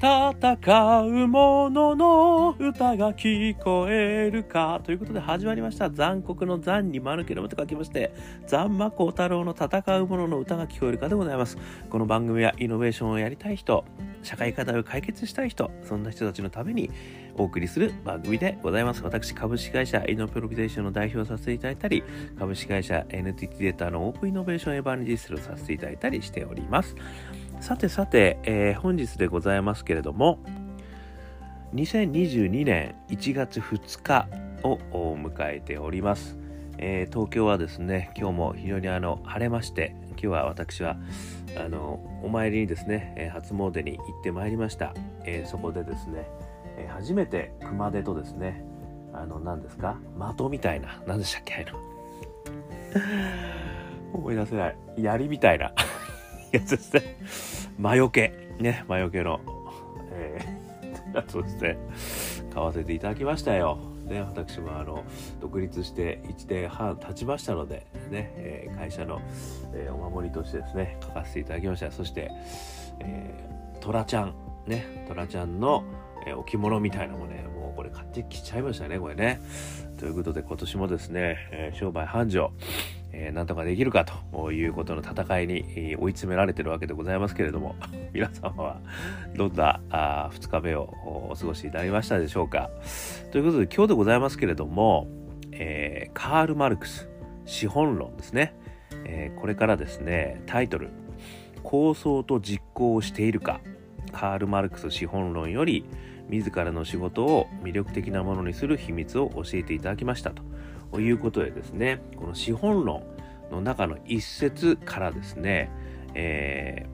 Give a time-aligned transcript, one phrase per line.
[0.00, 4.80] 戦う者の歌が聞こえるか。
[4.82, 5.90] ということで始まりました。
[5.90, 8.10] 残酷の残に丸けのむと書きまして、
[8.46, 11.58] 残魔高太郎の戦う者の歌が聞こえるかでございます。
[11.90, 13.84] この番組はイノベーションをやりたい人、
[14.22, 16.90] 社会課題を解決したい人、そんな人たちのために
[17.36, 19.02] お送りする番組でございます。
[19.04, 22.02] 私、株式会社イノプロビゼーションの代表をさせていただいたり、
[22.38, 26.96] 株式会社 NTT データのオープンイノベーションエヴァンジストをさせていただいたりしております。
[27.60, 30.38] さてさて、えー、本日でございますけれども、
[31.74, 34.28] 2022年1月2日
[34.64, 36.38] を迎えております。
[36.78, 40.96] えー、東京はですね、今日も非常にあの晴れまして、今日は私は
[41.54, 44.94] あのお参りにですね、え、初詣に行ってまいりました。
[45.26, 46.26] えー、そこでですね、
[46.78, 48.64] え初めて熊手とですね、
[49.12, 49.98] あの何ですか
[50.34, 51.78] 的みたいな、何でしたっけあの
[54.18, 54.76] 思い出せない。
[54.96, 55.74] 槍みたいな
[56.52, 57.16] やつですね。
[57.78, 58.32] 魔除け。
[58.58, 59.40] ね、魔除けの、
[60.12, 61.78] えー、やつをですね、
[62.52, 63.78] 買わせていただきましたよ。
[64.10, 65.04] ね、私もあの
[65.40, 69.22] 独立して1年半経ちましたので、ねえー、会社の、
[69.72, 72.32] えー、お守りとしてですね書かせていただきましたそして、
[72.98, 74.34] えー、トラちゃん
[74.66, 75.84] ねトラちゃんの、
[76.26, 79.40] えー、置物みたいなのもねもうこれ買ってきちゃいましたねこれね
[79.98, 82.50] ということで今年もですね、えー、商売繁盛
[83.12, 87.74] えー、なんとかできるかということの戦いに追い詰められてるわけでございますけれども、
[88.14, 88.80] 皆様は
[89.34, 90.94] どんなあ2日目を
[91.30, 92.70] お過ごしになりましたでしょうか。
[93.32, 95.08] ということで今日でございますけれども、
[95.50, 97.10] えー、カール・マルクス、
[97.46, 98.54] 資本論ですね。
[99.04, 100.90] え、これからですね、タイトル、
[101.64, 103.60] 構想と実行をしているか、
[104.12, 105.84] カール・マルクス資本論より、
[106.30, 110.42] 自らの仕事を魅力的なものにする秘密を教えていただきましたと。
[110.98, 113.04] いうことでですね、この資本論
[113.52, 115.70] の中の一節からですね、
[116.14, 116.86] え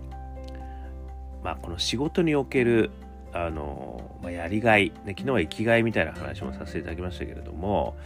[1.41, 2.91] ー、まあ、この仕事における
[3.33, 7.97] あの、まあ、やりがい、ね、昨日は生きがいみたいな話もさせていただきましたけれども、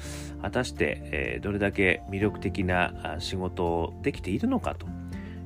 [0.42, 4.86] 果たして、えー、どれだけ魅力的な仕事をできているのかと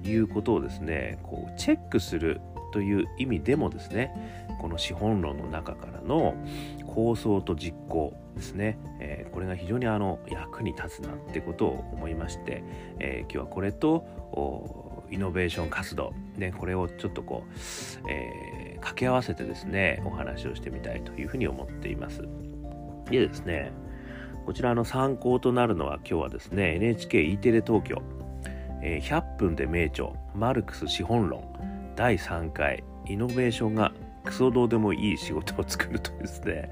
[0.08, 2.40] いうことをですね、こうチェックする
[2.72, 6.34] という意味でもですね、この資本論の中からの
[6.86, 12.64] 構想と実行ですね、えー、これが非常にあの役に立つなってことを思いまして、
[12.98, 22.22] えー、今日はこれとイノベーション活動、ね、これをちょっとこう、えー、掛け合わせてですねお話をしてみたいというふうに思っています。
[23.10, 23.70] でですね
[24.46, 28.00] こちらの参考となるのは今日はですね NHKE テレ東京、
[28.82, 31.44] えー、100分で名著マルクス資本論
[31.96, 33.92] 第3回イノベーションが
[34.24, 36.70] クソどうでもいい仕事を作るとですね、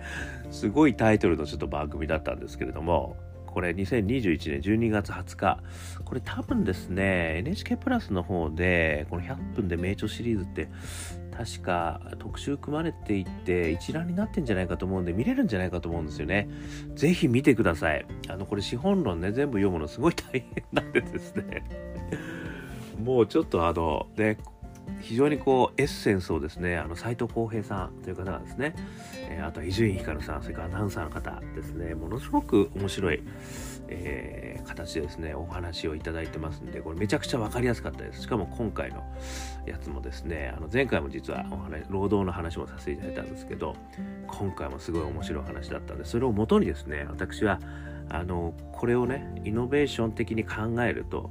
[0.50, 5.62] すごいタイトルのちょっと番組だったんですけれども、これ2021年12月20日、
[6.04, 10.68] これ多分ですね、NHK プラスの方で、この100分で名著シリーズって、
[11.36, 16.48] 確か特集組まれていて一覧になってんじゃないかと思うんで見れるんじゃないかと思うんですよね。
[16.94, 18.06] ぜひ見てください。
[18.28, 21.64] あの、これ資本論ね、全部読むのすごい大変なんでですね。
[23.02, 24.38] もうちょっとあの、ね、
[25.02, 28.74] 非常にこうエッセンスをですねあの斉藤浩平さんという方がですね、
[29.28, 33.22] えー、あとは伊集院光さんそれからアナウンサーの方ですねものすごく面白い、
[33.88, 38.22] えー、形でですねお話をいただいてますんでこれめちゃくちゃ分かりやすかったです。
[38.22, 39.04] しかも今回の
[39.66, 43.74] やつもですねあの前回も実はお話労働の話もさせていただいたんですけど
[44.28, 47.58] 今回もすごい面白い話だったんでそれをもとにですね私は
[48.08, 51.30] あのこれをねイノベーション的に考えると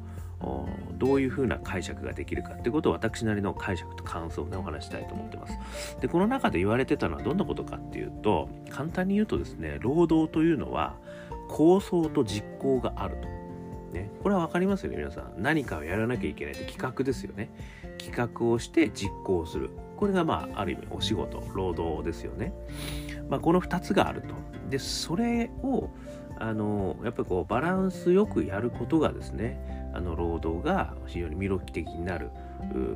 [0.98, 5.98] どういうふうな解釈ができるかってことを私なりの解釈と感想でお話したいと思ってます。
[6.00, 10.96] で、この中で言われてたのはどんなことかっていうと、簡単に言うとですね、労働というのは
[11.50, 13.28] 構想と実行があると。
[13.94, 15.34] ね、これは分かりますよね、皆さん。
[15.38, 17.50] 何かをやらなきゃいけないって企画ですよね。
[17.98, 19.70] 企画をして実行する。
[19.98, 22.54] これがまあ、ある意味お仕事、労働ですよね。
[23.30, 24.34] まあ、この2つがあると。
[24.70, 25.90] で、それを、
[26.40, 29.60] あの、やっぱりこう、バランスよくやることがですね、
[29.94, 32.30] あの労働が非常に魅力的になる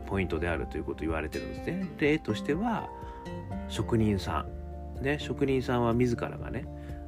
[0.05, 1.89] ポイントであるということ言われてるんですね。
[1.97, 2.89] 例としては
[3.67, 4.45] 職人さ
[4.99, 6.65] ん、ね、職人さんは自らがね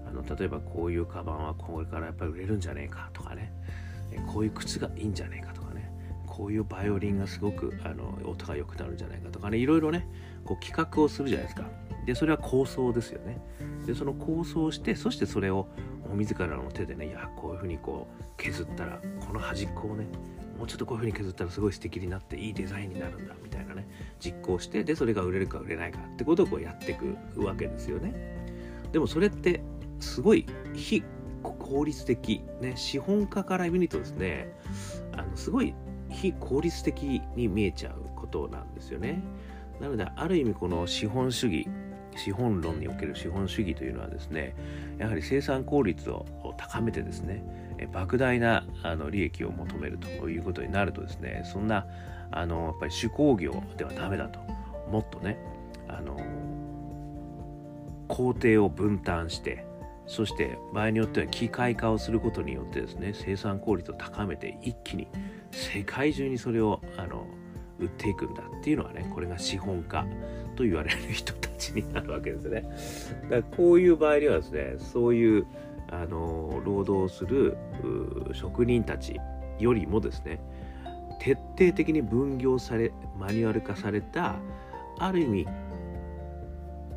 [0.07, 3.53] あの例えばこういうカバンはこれからやっぱり売れるんじゃねえかとかね
[4.27, 5.91] こういう靴がいいんじゃねえかとかね
[6.25, 10.07] こういうバイオリンがすごくあの音が良くなるんじゃないかとかねいろいろね
[10.45, 11.65] こう企画をするじゃないですか。
[12.07, 13.37] でそれは構想ですよね。
[13.85, 15.67] でその構想をしてそしてそれを
[16.15, 20.07] 自らの手でねいやこういうふうにこう削ったらこの端っこをね
[20.57, 23.87] もうちょっとこういうふうに削ったらすごい素敵になっていいデザインになるんだみたいなね
[24.19, 28.13] 実行してでそれが売れるか売れないかってことをこうやっていくわけですよね
[28.93, 29.61] でもそれって
[29.99, 31.03] すごい非
[31.43, 34.53] 効率的ね資本家から見るとですね
[35.11, 35.73] あのすごい
[36.09, 39.21] 非効率的に見えちゃうことなんですよね
[39.81, 41.67] なのである意味この資本主義
[42.17, 44.55] 資本論における資本主義というのはですね
[44.97, 46.25] やはり生産効率を
[46.57, 47.43] 高めてですね
[47.91, 51.85] 莫大なあの利益を求めるということになるとですねそんな
[52.31, 54.57] あのやっぱり手工業ではダメだと。
[54.91, 55.37] もっとね
[55.87, 56.17] あの
[58.07, 59.65] 工程を分担して
[60.07, 65.07] そして場合によっては機械化をすることによってですね生産効率を高めて一気に
[65.51, 67.27] 世界中にそれをあの
[67.79, 70.05] 売っていくんだっていうのはねこれが資本家
[70.57, 72.63] と言われる人たちになるわけですね。
[73.29, 75.45] だからこういう場合にはですねそういう
[75.89, 77.55] あの労働する
[78.33, 79.19] 職人たち
[79.59, 80.41] よりもですね
[81.19, 84.35] 徹底的に分業されマニュアル化された
[84.99, 85.47] ある意味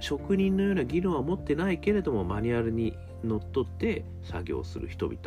[0.01, 5.19] 職人のような技能は持ってないけれどもマニュアルにのっとって作業する人々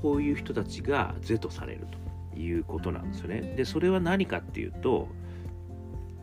[0.00, 1.86] こういう人たちが是とされる
[2.32, 3.54] ということなんですよね。
[3.56, 5.08] でそれは何かっていうと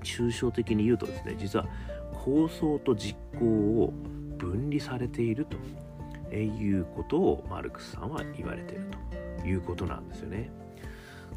[0.04, 1.66] 抽象的に言うとですね実は
[2.14, 3.94] 構想と実行を
[4.38, 8.86] 分離されているということをマルクスさんは言われている
[9.42, 10.50] ということなんですよね。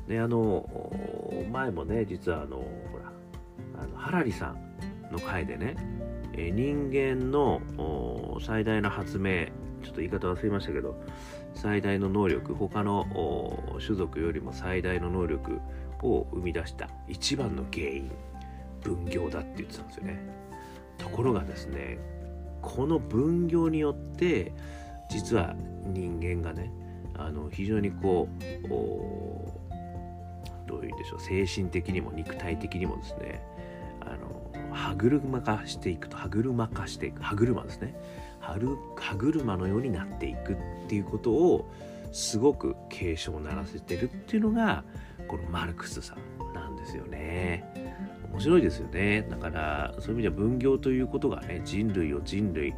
[0.08, 0.92] であの
[1.52, 3.12] 前もね実はあのほら
[3.82, 5.76] あのハラリさんの回でね
[6.34, 7.60] 人間の
[8.40, 9.46] 最大の発明
[9.82, 11.00] ちょっと言い方忘れましたけど
[11.54, 15.60] 最大の能力他の種族よりも最大の能力
[16.02, 18.10] を生み出した一番の原因
[18.82, 20.18] 分業だって言ってたんですよね。
[20.98, 21.98] ところがですね
[22.62, 24.52] この分業によって
[25.10, 25.54] 実は
[25.86, 26.70] 人間がね
[27.16, 33.42] あの非常にこうどういうんでしょう精神的にも肉体的にもですね
[34.00, 37.94] あの歯車化していくと歯車化していく歯車ですね。
[38.40, 40.56] 歯車のようになっていくっ
[40.88, 41.70] ていうことを
[42.10, 44.82] すごく警鐘を鳴らせてるっていうのが
[45.28, 47.64] このマルクスさんなんですよね。
[48.40, 49.26] 面白いですよね。
[49.28, 52.74] だからそういう意味では分業ということがね人類を人類、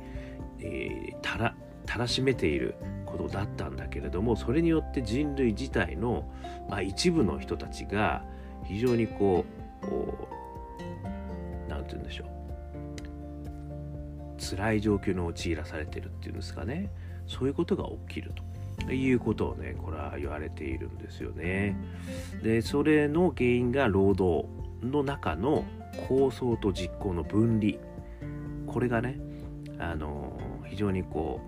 [0.58, 1.54] えー、たら
[1.86, 2.74] たらしめている
[3.06, 6.28] ことだったんだけれどもそれによって人類自体の、
[6.68, 8.24] まあ、一部の人たちが
[8.64, 9.44] 非常にこ
[9.84, 12.26] う何て言うんでしょう。
[14.56, 16.90] 辛い状況に陥らされてるっていうんですかね。
[17.28, 18.42] そういうことが起きると。
[18.90, 21.76] いうことをねこれは言われているんですよね。
[22.42, 24.61] でそれの原因が労働。
[24.82, 25.64] の中の
[26.08, 27.74] 構想と実行の分離
[28.66, 29.18] これがね
[29.78, 31.40] あの非常にこ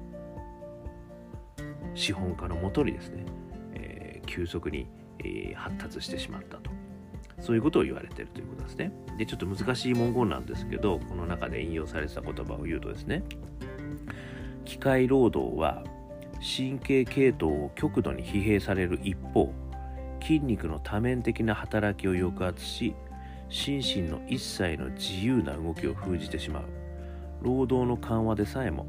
[1.59, 3.25] う資本家のもとにですね、
[3.75, 4.87] えー、急速に、
[5.21, 6.71] えー、発達してしまったと
[7.41, 8.93] そういうことを言われてるということですね。
[9.19, 13.23] で、ちょっと難しい文言なんですけど、この中で引用されてた言葉を言うとですね、
[14.65, 15.85] 機械労働は
[16.41, 19.53] 神経系統を極度に疲弊される一方、
[20.23, 22.95] 筋肉の多面的な働きを抑圧し、
[23.49, 26.65] 心身の一切の自由な動きを封じてしまう。
[27.43, 28.87] 労働の緩和でさえも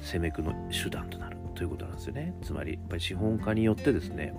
[0.00, 2.34] 攻めくの手段となるということなんですよね。
[2.42, 4.34] つまり、やっぱり資本家によってですね、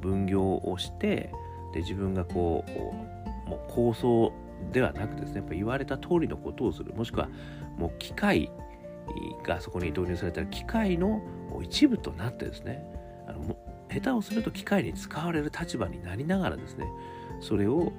[0.00, 1.32] 分業をして、
[1.72, 4.32] で自分がこうもう構想
[4.72, 7.28] ではなくですねやっぱ言われた通りのことをするもしくは
[7.76, 8.50] もう機械
[9.44, 11.22] がそこに導入されたら機械の
[11.62, 12.84] 一部となってですね
[13.26, 13.56] あの
[13.92, 16.86] 下手をすると機械に使われる立場になりながらですね
[17.40, 17.92] それを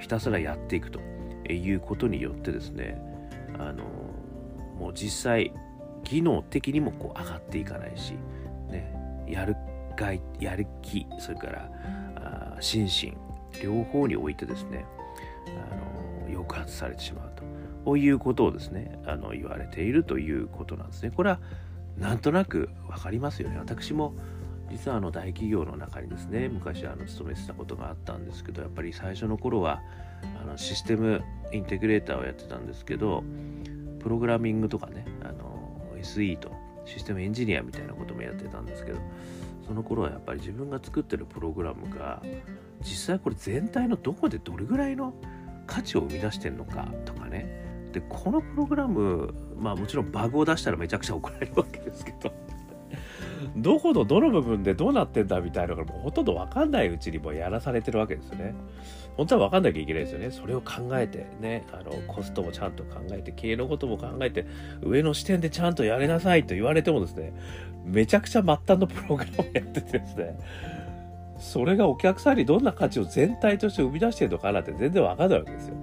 [0.00, 1.00] ひたすらやっていくと
[1.50, 3.00] いうことによってですね
[3.58, 3.84] あの
[4.78, 5.52] もう実際
[6.04, 8.14] 技能的にもこう上がっていかないし、
[8.70, 9.56] ね、やる
[9.96, 13.16] がいやる気それから心身
[13.62, 14.84] 両方においてですね
[15.46, 17.46] あの抑圧されてしまうと。
[17.96, 21.12] いうことをですねあの言われているということなんですね。
[21.14, 21.38] これは
[21.96, 23.58] なんとなく分かりますよね。
[23.58, 24.12] 私も
[24.70, 29.80] 実はあの大企業の中にですね昔あの勤めてたことがあったんですけどやっぱり最初の頃は
[30.42, 33.22] あのシステムインテグレーターをやってたんですけど
[34.00, 36.52] プログラミングとかねあの SE と
[36.84, 38.98] システムエンジニアみたいなこともやってたんですけど
[39.66, 42.22] その頃はやっぱり自分が作ってるプログラムが
[42.82, 45.14] 実際これ全体のどこでどれぐらいの
[45.66, 47.64] 価値を生み出してんのかとかね。
[47.92, 52.32] でこのプログラムまあもちろんバグを出したらめちゃくちゃ怒られるわけですけど。
[53.56, 58.54] どこのどの部分でどうなってんだみたいなのがもうほとんど分かんないうちにもやらされてるわけですよね。
[59.16, 60.30] 本当は分かんなきゃいけないですよね。
[60.30, 64.46] それを考えてね、あのコストもちゃんと考えて、経営のことも考えて、
[64.82, 67.32] 上の視点でちゃんとやれなさいと言われてもですね、
[67.84, 70.38] めちゃくちゃ末端のプログラムをやっててですね、
[71.38, 75.74] それがお客さんにどんな価値を全体として生み出してるのかなって全然わかんないわけですよ。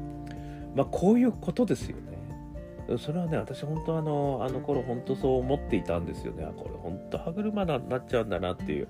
[0.75, 2.12] まあこういうことですよね。
[2.97, 6.45] それはね、私本当あの、あの頃本当そう思っていたんですよね。
[6.57, 8.87] これ本当歯車になっちゃうんだなっていう。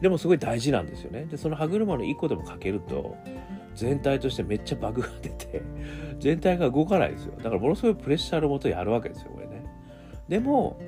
[0.00, 1.24] でもすごい大事なんですよね。
[1.24, 3.16] で、その歯車の1個でもかけると、
[3.74, 5.62] 全体としてめっちゃバグが出て
[6.20, 9.64] 全体が動かないですよだからものすごいプレッシャーのもとやるわけですよこれね
[10.28, 10.80] でも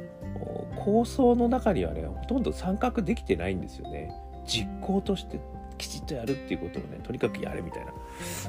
[0.77, 4.13] 構想の中にはねほとんど参画できてないんですよね
[4.47, 5.41] 実行として
[5.79, 7.93] きちっとやるっていうことをねとにかくやれみたいな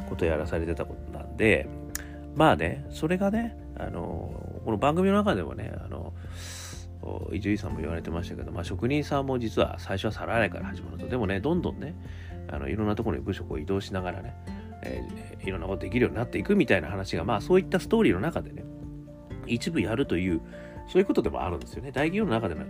[0.08, 1.68] ことをやらされてたことなんで
[2.36, 6.14] まあねそれがねあのこの番組の中でもねあの
[7.32, 11.08] 伊集院さんも言われてましたけど、まあ、職人さんも実は最初は皿洗いから始まると。
[11.08, 11.96] でもねどんどんね
[12.50, 14.36] あのいろんなところに部署を移動しながらね、
[14.84, 18.64] えー、いろんなことできるようになっていくみたいな話がまあそういったストーリーの中でね
[19.46, 20.42] 一部やるという
[20.88, 21.92] そういうことでもあるんですよね。
[21.92, 22.66] 大企業の中での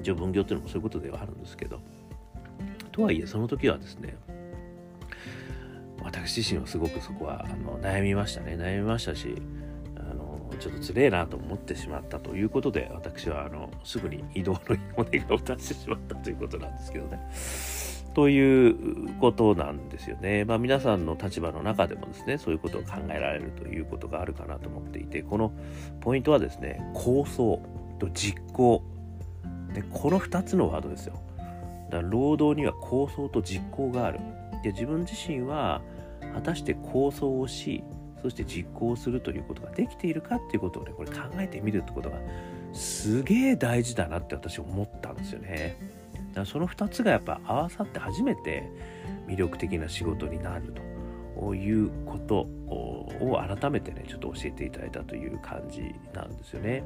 [0.00, 1.80] 一応分業っていうのもそういうことではあるんですけど。
[2.92, 4.16] とはいえその時はですね
[6.02, 8.56] 私自身はすごくそこはあの悩みましたね。
[8.56, 9.40] 悩みましたし
[10.58, 14.60] ちょっとつれえなと思ってしまったということで私はあのすぐに移動の
[14.96, 17.18] お願いを出してしまったということなんですけどね。
[18.14, 20.44] ということなんですよね。
[20.44, 25.52] まあ皆さんの立場の中でもですね、そういうことを考えられるということがあるかなと思っていて、この
[26.00, 27.62] ポイントはですね、構想
[28.00, 28.82] と実行。
[29.72, 31.20] で、この2つのワードですよ。
[31.90, 34.18] だから労働には構想と実行がある。
[34.64, 35.80] で、自分自身は
[36.34, 37.84] 果たして構想をし、
[38.22, 42.18] そして実行するということができているかっていうことをねこれ考えてみるってことが
[42.72, 45.76] すげえ大事だなって私思ったんですよね。
[46.30, 48.70] だからその2つがやっぱ合わさって初めて
[49.26, 50.74] 魅力的な仕事になる
[51.38, 52.48] ということ
[53.20, 56.84] を改めてねちょっと教えていただいたという感じなんですよね。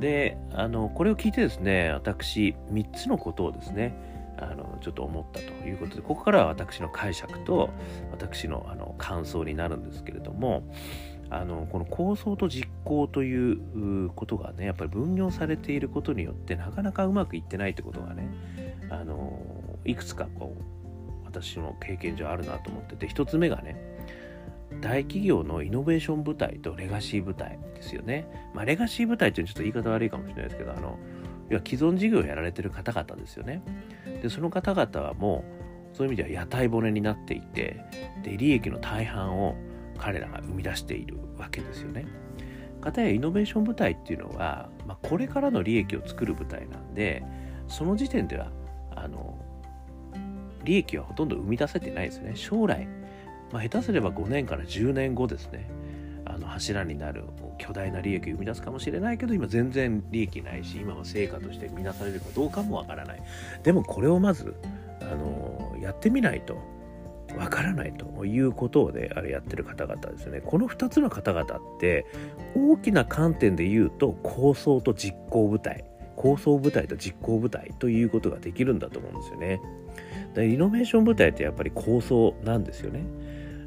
[0.00, 7.70] であのこれを聞いてですね私3つのことをですねあのちょっと思ったということでここからは私の解釈と
[8.10, 10.64] 私のあの感想になるんですけれども
[11.30, 18.28] あのこの構想と実行ということがねやっぱり分業されていることによってなかなかうまくいってないってことがね
[18.90, 19.40] あの
[19.84, 23.92] いくつかこう私の経験上あるなと思ってて一つ目がね
[24.80, 28.26] 大企業のイノベーション部隊とレガシー部隊ですよね。
[28.54, 30.98] まあ、レガシー部隊ってちょっと言い方悪いかもしれないですけど、あの、
[31.52, 33.62] 要は既存事業をやられてる方々ですよね。
[34.22, 35.44] でその方々はも
[35.92, 37.84] うそういう意味では屋台骨になっていて
[38.22, 39.56] で利益の大半を
[39.98, 42.06] 彼らが生み出しているわけですよね。
[42.80, 47.22] かたやイノベーション部隊っていうのは、まあ、これからの利益を作る部隊なんで
[47.68, 48.50] その時点では
[48.96, 49.38] あの
[50.64, 52.88] 利益はほとんど生み出せてないですね将来、
[53.52, 55.70] まあ、下手すれば5年から10年後ですね
[56.34, 57.24] あの柱になる
[57.58, 63.22] 巨大な利益を生み出すかもしれないけど今全然利益ないし今は成果として見なされるかどうかもわからない。
[63.62, 64.54] でもこれをまず
[65.00, 66.56] あのやってみないと
[67.36, 70.40] わからないということをねあれやってる方々ですね。
[70.40, 72.06] この2つの方々って
[72.56, 75.84] 大きな観点で言うと構想と実行部隊。
[76.14, 79.60] 構想部隊と実行部隊ということができるんだと思うんですよね。
[80.34, 83.04] でイノベーション部隊ってやっぱり構想なんですよね。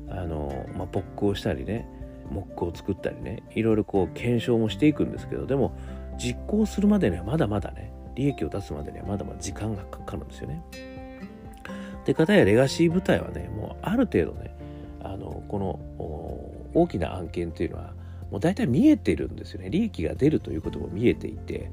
[0.10, 1.88] あの、まあ、勃興したりね
[2.32, 5.76] モックを作ったりねいろいろこう検証もしていくんですけどでも
[6.18, 10.64] 実行するまでにはまだまだね利益を出すまでにはまだまだ時間がかかるんですよね。
[12.06, 14.56] で方やレガシー部隊はねもうある程度ね
[15.04, 15.80] あのこの
[16.74, 17.94] 大きな案件っていうのは
[18.32, 21.72] もう大体見えてるんですよね利益が出るということも見えていて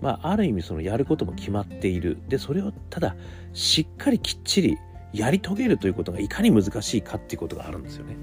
[0.00, 3.16] まあある意味そのやることも決まっているでそれをただ
[3.52, 4.78] しっかりきっちり
[5.12, 8.16] やり遂げるということがいかに難しいかっていうことがあるんですよね。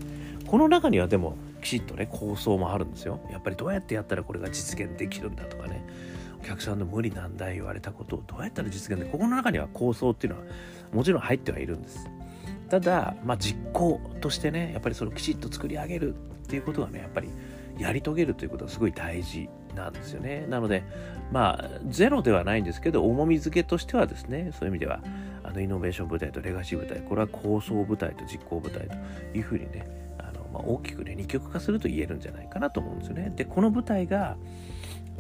[0.48, 3.20] この中にはでもきちっとね構想もあるんですよ。
[3.32, 5.86] やっぱりどうやってやったらこれが実現できるんだとかね。
[6.42, 10.46] お客さんの無理難題言われたことをどうやったら実現でここの中には構想っていうのは
[10.94, 12.10] もちろん入ってはいるんです。
[12.70, 17.30] ただまあ実行としてねやっぱりそれをきちっと作り上げるっていうことがねやっぱり
[17.78, 20.46] やり遂げるということがすごい大事なんですよね。
[20.48, 20.84] なので
[21.32, 25.02] まあゼロではないんですけど重み付けとしてはですねそういう意味では
[25.44, 28.96] あのイノベーション部隊とレガシー部隊これは構想部隊と実行部隊と
[29.38, 29.99] いうふうにね
[30.54, 33.32] まあ、大きくね二極化すると言えるんじゃないかなと思うんですよね。
[33.36, 34.38] でこの舞台が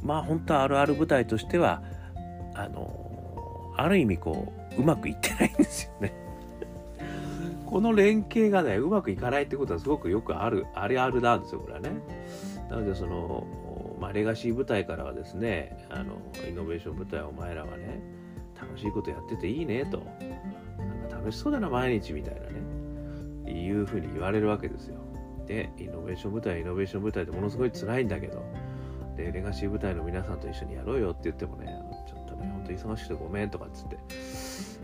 [0.03, 1.81] まあ本当あるある舞台としては
[2.55, 6.13] あのある意味こううまくいってないんですよね。
[7.65, 11.91] この連携がねうまくいかないってことはすごくよくあるあるあるなんですよこれはね。
[12.69, 13.45] なのでその、
[13.99, 18.01] まあ、レガシー舞台からはですねあのイノベーション舞台お前らはね
[18.59, 22.59] 楽しいことやってていいねとなんか楽しそうだな毎日みたいなね
[23.51, 25.08] いうふうに言われるわけですよ。
[25.49, 28.45] でイノベーション部隊はイノベーション部隊でものすごい辛いんだけど
[29.17, 33.97] でレガシー部隊の皆さんと一緒にやろうよって言ってもねちょっとねほんと忙しくてごめんとかっつって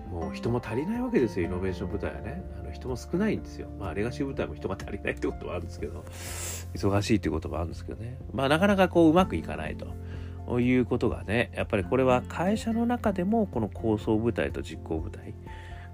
[0.10, 2.44] もう人も足りないわけですよイノベーション部隊はね。
[2.60, 3.68] あの人も少ないんですよ。
[3.80, 6.06] まあレガシー部隊も人が足りないってことはあるんですけど
[6.76, 8.18] 忙しいっていうこともあるんですけどね。
[8.34, 9.88] まあなかなかこううまくいかないと。
[10.60, 15.34] いうことがねやっぱりこれは会社の中でもこの構想部隊と実行部隊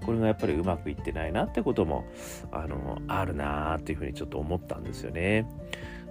[0.04, 2.04] これがやっぱりうまくいってないなってことも
[2.50, 5.46] あのあるなっていうふうにちょっと思ったんですよね。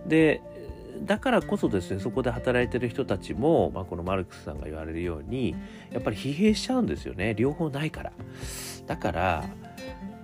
[0.06, 0.42] で
[1.04, 5.56] だからこそですねそこで働いてる人たちも、まあ、このマルクスさんが言われるように
[5.92, 7.34] やっぱり疲弊しちゃうんですよね。
[7.34, 8.12] 両方ないから。
[8.88, 9.46] だから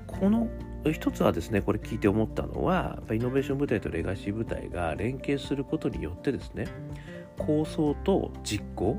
[0.05, 0.47] この
[0.91, 6.67] 一つはですねこれ聞いて思ったのはやっぱイノベーション部隊とレガシー部隊が連携することによってですね
[7.37, 8.97] 構想と実行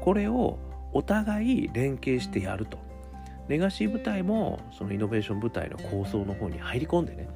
[0.00, 0.58] これを
[0.92, 2.89] お互い連携してやると。
[3.50, 7.28] レガシー部隊もそのイノベーション部隊の構想の方に入り込んでね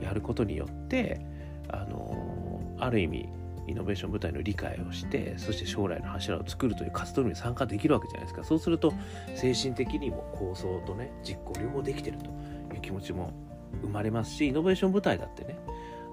[0.00, 1.20] やることによって
[1.68, 3.28] あのある意味
[3.66, 8.44] イノベーション部隊の理解をしてそして将来の柱を作るという活動に参加できるわけじゃないですか。
[8.44, 8.92] そうすると
[9.34, 12.26] 精神的にも構想とね実行両方できてると
[12.74, 13.32] いう気持ちも
[13.80, 15.58] 生まれますしイノベーション部隊だってね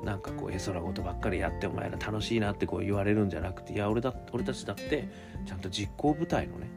[0.04, 5.10] なんかこう絵空事ばっかりやってお前ら楽しいなってこう言われるんじゃなくていや俺だ俺たちだって
[5.46, 6.70] ちゃんと実行部隊のね、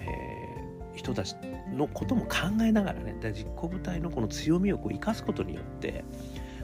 [0.00, 1.34] えー、人たち
[1.74, 6.04] のことも考えながらね実行部隊のこの強みをこう生かすことによって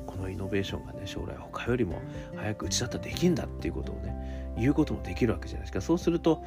[0.07, 2.01] このイノベーションがね将来他よりも
[2.37, 5.81] 早くうちだったらできるんだっていうことをね言うこともできるわけじゃないですか。
[5.81, 6.43] そうすると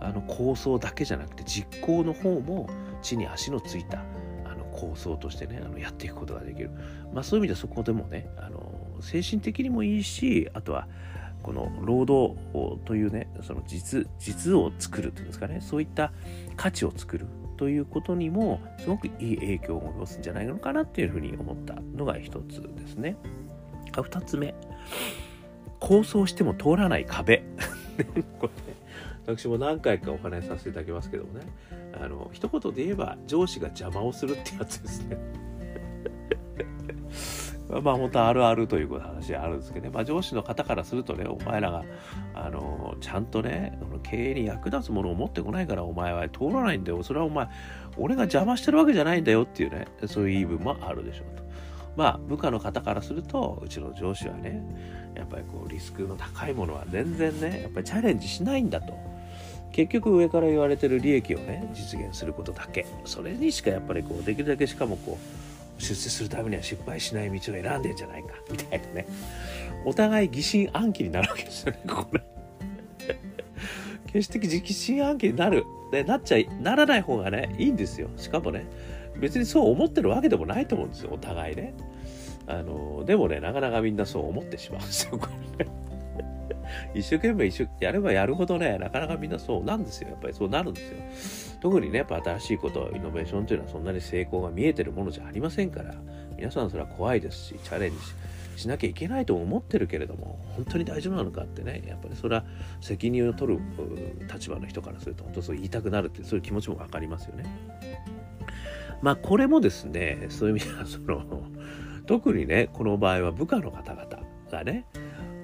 [0.00, 2.68] あの構想だけじゃなくて実行の方も
[3.02, 4.04] 地に足のついた
[4.44, 6.70] あの構想としてねあのやっていくことができる、
[7.12, 10.86] まあ、そういう意味ではそこでもねあの精神的にもいいしあとは
[11.42, 12.36] この労働
[12.84, 15.60] というねその実実を作るというんですかね。
[15.60, 16.12] そういった
[16.56, 17.26] 価値を作る
[17.58, 23.16] ということにもすごくいい影響を及ぼすんじゃないのかなっていうふうに思ったのが一つですね。
[23.92, 24.54] 二つ目
[25.80, 27.42] 構想しても通らない壁
[28.38, 28.52] これ、ね、
[29.26, 31.40] 私も何回かお話しさせていただきますけどもね
[32.00, 35.16] あの一言で言えば上司が邪魔をするってやつですね。
[37.68, 41.84] まあ本当あるあるという話あるんですけどね、まあ、上司の方からするとねお前らが
[42.34, 47.02] あのちゃんとね経営に役立つものを持ってこないからお前は通らないんだよ。
[47.02, 47.48] それはお前
[47.96, 51.42] 俺が邪魔してるわけじゃないんだよっていうねそういう言い分もあるでしょうと。
[51.96, 54.62] まあ部下の方からするとうちの上司はね
[55.14, 58.96] やっぱりこうリスクの高いものは全然ねやっぱりチャレンジしないんだと。
[59.70, 62.86] 結局上から言われてる利益をね実現することだけ。
[63.04, 65.47] それにしかやっぱりこうできるだけしかもこう
[65.78, 68.34] 出世するためには失敗しない道を選んでんじゃないか。
[68.50, 69.06] みたいなね。
[69.84, 72.22] お互い疑心暗鬼になるわけですよねこれ
[74.06, 75.64] 決して疑心暗鬼になる。
[75.92, 78.08] でなっちゃいならない方がねいいんですよ。
[78.16, 78.66] しかもね
[79.16, 81.74] 別にそう思ってるわけでもないと思うんですよお互いね。
[82.46, 85.70] あのでもねなかなかみんなそう思ってしまうんですよこれね。
[86.94, 95.94] 一生懸命一生やればやるほどねなかなかみんなそうなんですよやっぱりそうなるんですよ特にねやっぱ新しいことイノベーションというのはそんなに成功が見えてるものじゃありませんから
[96.36, 97.96] 皆さんそれは怖いですしチャレンジ
[98.58, 102.44] しなきゃいけないと思ってるけれども本当に大丈夫なのかってねやっぱりそれは
[102.80, 103.60] 責任を取る
[104.32, 107.44] 立場の人からすると本当そう言いたくなるってそういう気持ちも分かりますよね。
[109.00, 111.24] まあこれもですねそういう意味ではその
[112.06, 114.06] 特にねこの場合は部下の方々
[114.50, 114.86] がね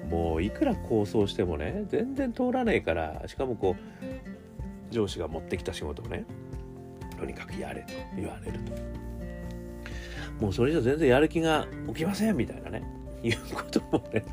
[0.09, 3.75] もういくら構想してもね全然通らないからしかもこ
[4.91, 6.25] う上司が持ってきた仕事をね
[7.17, 9.05] とにかくやれと言われると。
[10.39, 12.83] もうそれじゃ全然やる気が起きませんみたいなね
[13.23, 14.25] いうこともね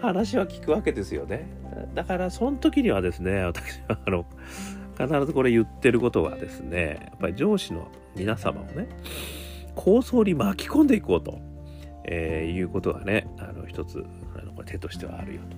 [0.00, 1.46] 話は聞くわけですよね。
[1.94, 4.26] だからその時にはですね私はあの
[4.98, 8.88] 必ずこれ言ってることはですねやっぱり上司の皆様をね
[9.74, 11.38] 構想に巻き込んでいこうと、
[12.04, 14.04] えー、いうことがねあの一つ
[14.54, 15.56] これ手としてはあるよと。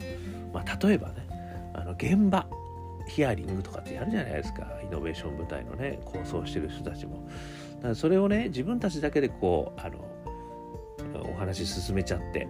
[0.53, 1.27] まあ、例えばね
[1.75, 2.47] あの現場
[3.07, 7.29] ヒアリングとかってやるじゃないですかイノベーション部隊のね構想してる人たちも。
[7.77, 10.15] だからそれをね自分たちだけでこうあの
[11.31, 12.49] お話進めちゃって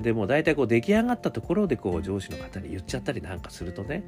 [0.00, 4.04] でも大体こう出来上がったところでこう上司の方に言っちゃったりなんかするとね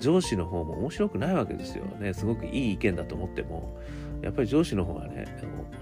[0.00, 3.78] 上司の方も面白くないわけですよねすごくいい意見だと思っても
[4.22, 5.26] やっぱり上司の方がね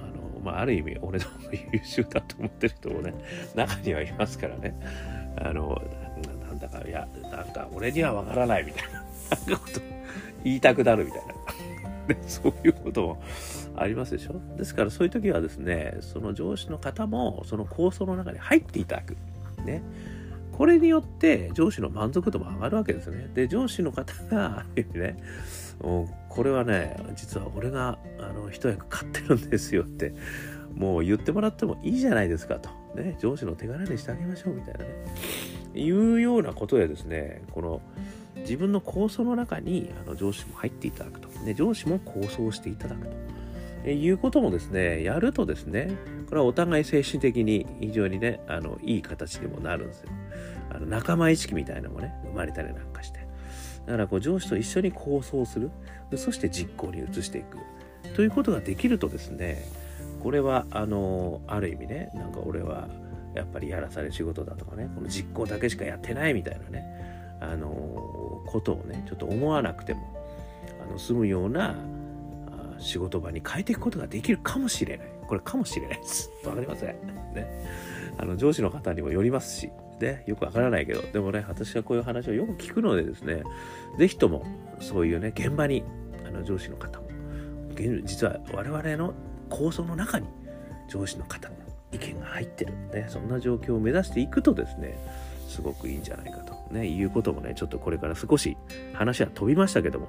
[0.02, 3.14] あの、まあ、ある意味俺の方が優秀だと思ってる人もね
[3.54, 4.74] 中にはいますからね
[5.36, 5.80] あの
[6.46, 9.80] なんだかいやなんか俺にはわからないみたいななんかこと
[10.44, 11.34] 言いたくなるみたいな。
[12.14, 13.22] で そういうことも
[13.76, 14.40] ありますでしょ？
[14.56, 19.16] ですからそういう時はですねその上司の方もその構想の中に入っていただく。
[19.64, 19.82] ね。
[20.52, 23.28] これによって上司の満足度も上がるわけですね。
[23.34, 25.16] で上司の方がある意味ね
[25.80, 30.14] これはね実は俺があの一役買ってるんですよって
[30.74, 32.70] もう言ってもらってもいいじゃないですかと。
[33.02, 34.90] ね、上司の手柄にしてあげましょうみたいなね、
[35.74, 37.80] いうようなことでですね、この
[38.36, 43.12] 自分の構想の中にあの上司も入っていただくと、ね、上司も構想していただくと。
[43.84, 45.96] えいうこともですね、やるとですね、
[46.28, 50.10] これはお互い精神的に非常にね、あのいい形にもなるんですよ。
[50.70, 53.20] あの仲間意識みたいなのもね、生まれたりなんかして。
[53.86, 55.70] だからこう上司と一緒に構想する。
[56.10, 57.58] でそして実行に移していく。
[58.14, 59.62] ということができるとですね
[60.22, 62.88] これはあのある意味ねなんか俺は
[63.34, 66.84] やっぱりやらされ仕事だとかねこの実行だけしかやってないみたいなね
[67.40, 67.68] あの
[68.46, 70.00] ことをねちょっと思わなくても
[70.82, 71.76] あの済むような
[72.78, 75.08] 仕事場に変えていくことができるかもしれない。
[75.26, 75.96] これかもしれない。
[75.98, 76.88] ですわかりません。
[77.34, 77.46] ね。
[78.18, 80.24] あの上司の方にもよりますしね。
[80.26, 81.02] よくわからないけど。
[81.02, 83.42] でもね私はこういう話をよく聞くのでですね
[83.98, 84.44] 是非とも
[84.80, 85.84] そういうね現場に
[86.26, 87.06] あの上司の方も
[88.04, 89.14] 実は我々の
[89.48, 90.26] 構想の中に
[90.88, 91.54] 上司の方の
[91.92, 94.98] 意見が入ってる、ね、そんな状況を目指していくとですね
[95.48, 98.56] すごくいいんじゃないかと、ね、いうこともねちょっとこれから少し
[98.92, 100.08] 話は飛びましたけども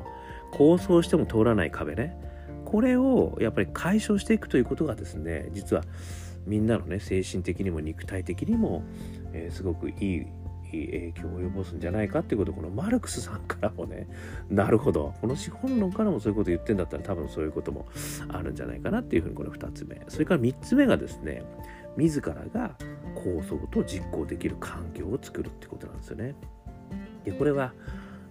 [0.52, 2.18] 構想しても通らない壁ね。
[2.66, 5.84] これをやっぱり解消していくということがですね実は
[6.46, 8.84] みんなのね精神的にも肉体的にも、
[9.32, 10.26] えー、すごくいい
[10.72, 14.08] 影響を及ぼすんじゃないかっていうことこのマルクスさんからもね
[14.50, 17.88] なるほどこの資本論からもそういうこと言ってんだったら多分そういうことも
[18.30, 21.44] あるんじゃないかなっていうふうにこれ2つ目それから3つ目がですね
[21.98, 22.76] 自らが
[23.16, 26.36] 構想と実行できる環境を作るってことなんですよね。
[27.26, 27.74] でこれは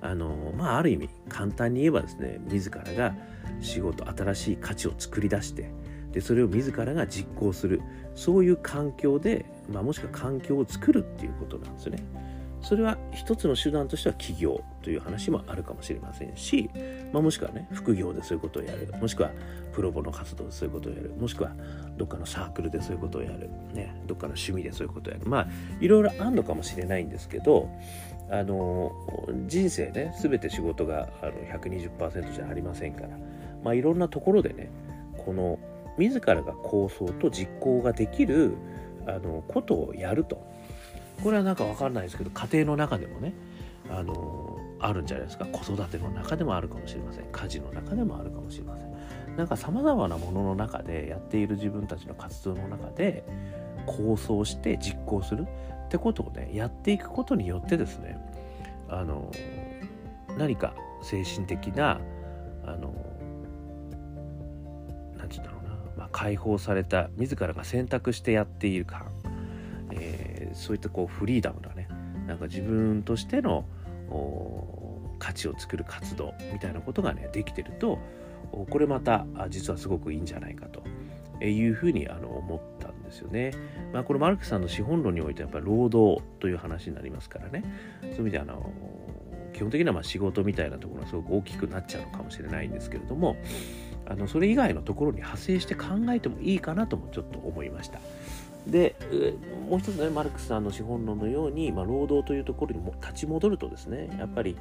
[0.01, 3.15] あのまあある意味簡単に言えばですね自らが
[3.61, 5.71] 仕事新しい価値を作り出して
[6.13, 7.83] でそれを自らが実行する
[8.15, 12.03] そういう環境で、まあ、もしくは環境を作るっていうことなんですよね。
[12.63, 16.71] それは一つの手段としては起業という話もあるかもしれませんし、
[17.13, 18.93] まあ、もしくはね副業でそういうことをやる。
[19.01, 19.31] もしくは
[19.73, 21.11] プロボの活動でそういうことをやる。
[21.19, 21.53] もしくは
[21.97, 25.27] どっかのサークルでそういうことをやる、ね、どっかの趣味でそういうことをやる。
[25.27, 25.49] まあ
[25.81, 27.69] いろいろあるのかもしれないんですけど
[28.31, 28.93] あの
[29.47, 33.09] 人生ね全て仕事があの120%じゃありませんから、
[33.63, 34.71] まあ、いろんなところでね
[35.19, 35.59] この
[35.99, 38.57] 自らが構想と実行ができる
[39.07, 40.56] あのことをやると。
[41.23, 43.33] これはなんか分かんないですけど家庭の中でもね
[43.91, 45.47] あのあるんじゃないですか。
[45.47, 47.25] 子育ての中でもあるかもしれません。
[47.33, 49.37] 家事の中でもあるかもしれません。
[49.37, 53.25] なんかさまざまなものの中でやっている自分たちの活動の中で
[53.87, 55.47] 構想して実行する
[55.87, 58.19] ってことをねやっていくことによってですね
[58.89, 59.31] あの
[60.39, 62.01] 何か精神的な
[62.65, 62.95] あの
[65.17, 69.07] 何て言うんだろうな、まあ、解放された自らが選択してやっている感、
[69.93, 70.26] えー、
[70.57, 71.89] そういったこうフリーダムなね
[72.27, 73.65] なんか自分としての
[75.19, 77.99] 価値を作る活動みたいなことがねできてると
[78.71, 80.83] これまた実はすごくいいんじゃないかと
[81.45, 83.53] いうふうにあの思ったんですよね。
[83.93, 87.63] まあ、このマルクさんの資本論においてやっぱり労働という話になりますからね
[88.03, 88.71] そういう意味であの
[89.53, 93.37] 基本的にはま仕事みたいなところがすごく大きくなっちゃうのかもしれないんですけれども
[94.07, 98.01] あのそれ以外のところに派生して考えてもいいかなともちょっと思いました。
[98.67, 98.97] で
[99.69, 104.57] もう一つねマルクスさんの資本論のように、まあ、労働というところにも立ち戻るとですねやっぱり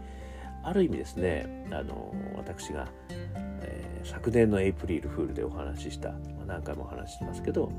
[0.63, 2.88] ある意味ですねあの私が、
[3.62, 7.72] えー、昨年のエイプリルフールでお話しした、まあ、何回もお話ししてますけど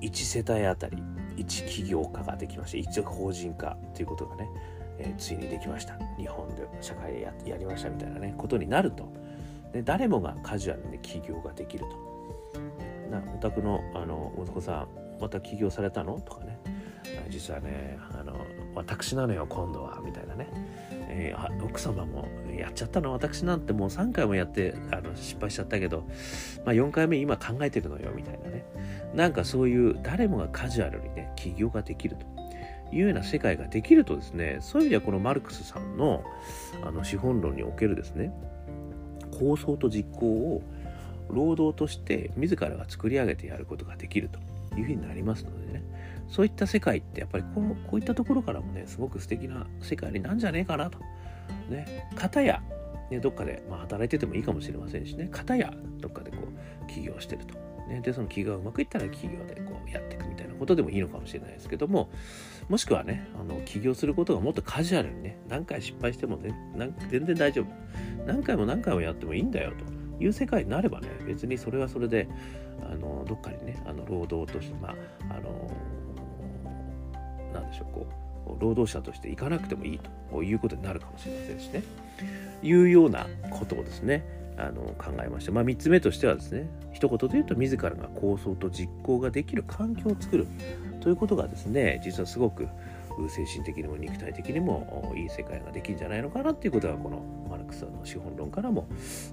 [0.00, 1.02] 1世帯あたり
[1.36, 4.48] 1起業家ができました1法人化ということがね、
[4.98, 5.98] えー、ついにできました。
[6.18, 9.08] 日本で社会でややりましたみたいなねことになると。
[9.72, 12.09] で誰もがカジュアルに起業ができると
[13.10, 14.88] なお宅のあの息子さん
[15.20, 16.20] また起業されたの？
[16.20, 16.58] とかね。
[17.28, 18.34] 実はねあの
[18.74, 20.00] 私なのよ今度は。
[20.04, 20.48] みたいなね、
[21.08, 23.12] えー、奥様もやっちゃったの？
[23.12, 26.04] 私なんてもう3回もやってあの失敗しちゃったけど、
[26.64, 28.10] まあ、4回目今考えてるのよ。
[28.14, 28.64] みたいなね。
[29.14, 32.26] なんかそういう誰もがカジュアルにね起業ができると。
[32.92, 36.24] いうような世界ができるとですねそういう意味ではこのマルクスさんの
[36.84, 38.32] あの資本論におけるですね
[39.38, 40.62] 構想と実行を
[41.32, 44.38] 労働として自らが作り上げてやることができると
[44.78, 45.82] いうふうになりますのでね。
[46.28, 50.98] そういった世界ってやっぱりこうこういったところからもねすごく素敵な世界になんじゃねえかなと。
[51.68, 52.62] ね、片や、
[53.10, 55.28] ね、どっかで、まあ、働いててもいいかもしれませんしね。
[55.30, 56.36] 片やどっかでこ
[56.84, 57.58] う起業してると。
[57.88, 62.08] ね、でその起業がうまくいったら企業でこうやっていくみたいなことでもいいのかもしれないですけども
[62.68, 66.54] もしくはねあの起業することがもっとカジュアルにね何回失敗してもね
[67.10, 67.66] 全然大丈夫。
[68.26, 69.99] 何回も何回もやってもいいんだよと。
[70.20, 72.28] いう世界になればね別にそれはそれで
[72.82, 74.94] あのどっかにねあの労働としてまあ
[75.30, 75.70] あの
[77.52, 78.06] なんでしょうこ
[78.58, 81.82] う労働者として行かなくてもいいということになるかもしれませんしね
[82.62, 84.24] いうようなことをですね
[84.58, 85.52] あの考えました。
[85.52, 90.46] まあ、3つ目としてはですね一言で言うと自らが構想と実行ができる環境を作る
[91.00, 92.68] ということがですね実はすごく
[93.28, 97.22] 精神的にも肉体的にもいい世界ができるんじゃないのかなっていうことがこの
[97.70, 98.86] クスの資本論からも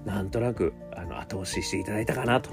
[0.04, 2.50] なんとなくあの後押ししていただいたかなと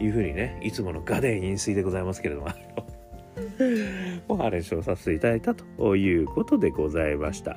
[0.00, 2.48] いうふうにねいつものガデン飲水でございますけれども
[4.28, 7.56] お話をさせていただいたということでございました。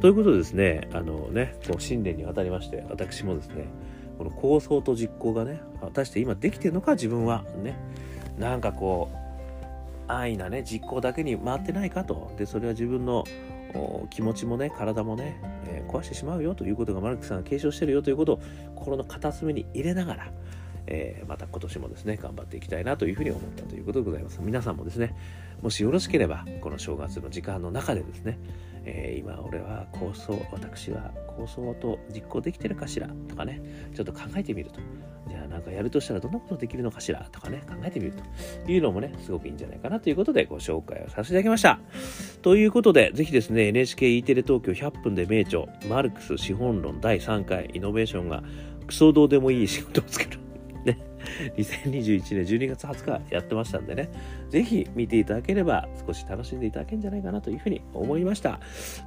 [0.00, 3.66] ということでですね、あのね、こう新年にわたりまして、私もですね、
[4.18, 7.76] この構想と実行がね果たして今できてるのか自分はね
[8.38, 13.24] なんかこう安易なね実行だけに回ってないかとでそれは自分の
[14.10, 18.40] 気持ちもね体もね、えー、壊してしまうよということがマルクさんが継承してるよということを
[18.74, 20.32] 心の片隅に入れながら、
[20.86, 24.40] えー、また今年もですね頑張っていきたいなというふうに思ったということでございます。
[24.42, 25.14] 皆さんもですね
[25.62, 28.38] もしよろしければこの正月の時間の中でですね
[28.84, 33.62] えー、今俺は構想私は構想と実行できてるかしらとかね
[33.94, 34.80] ちょっと考えてみると。
[35.28, 38.70] じゃあなんかやるとしたらどんなことできるのかしらとかね考えてみると。
[38.70, 41.78] いうのもねすごくいいんじゃないかなということでご紹介をさせていただきました。
[42.42, 48.42] ということでぜひですね NHKE テレ東京100分で名著マルクス資本論第3回イノベーションが
[48.86, 50.41] クソどうでもいい仕事をつける。
[51.56, 54.08] 2021年12月20日やってましたんでね、
[54.50, 58.60] ぜひ見ていただければ少し楽しんでいただけるんじゃないかなというふうに思いました。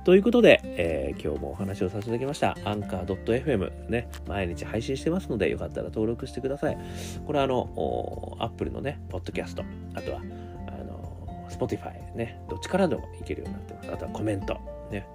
[0.03, 2.57] ということで、えー、今日もお話をさせていただきました。
[2.63, 6.77] アンカー .fm ね、毎日配信してますので、よかったら登録してください。
[7.25, 10.21] これはあの、アップルのね、ポッドキャスト、あとは、
[10.67, 13.91] あの、Spotify ね、どっちからでもいけるようになってます。
[13.91, 14.57] あとはコメント、
[14.91, 15.05] ね、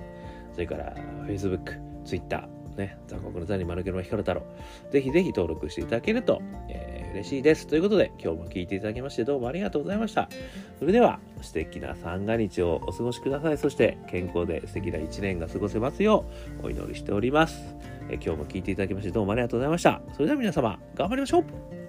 [0.53, 0.95] それから
[1.27, 2.49] Facebook、Twitter、
[2.81, 4.43] ね、残酷の座に丸毛の光太郎。
[4.91, 7.67] ぜひぜひ登録していただけると、えー、嬉しいです。
[7.67, 10.29] ということで、今日も聴いていただきましてどうもありがとうございました。
[10.79, 13.59] それでは、素敵な三が日をお過ごしください。
[13.59, 16.25] そして、健康で素敵な一年が過ごせますよ
[16.63, 17.77] う、お祈りしております。
[18.09, 20.01] えー、今日も聴いていただきましてどうもありがとうございました。
[20.15, 21.80] それでは皆様、頑張りましょう